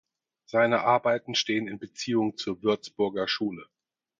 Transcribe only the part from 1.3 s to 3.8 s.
stehen in Beziehung zur Würzburger Schule.